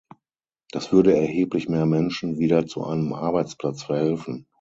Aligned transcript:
Das 0.71 0.91
würde 0.91 1.15
erheblich 1.15 1.69
mehr 1.69 1.85
Menschen 1.85 2.39
wieder 2.39 2.65
zu 2.65 2.83
einem 2.83 3.13
Arbeitsplatz 3.13 3.83
verhelfen. 3.83 4.47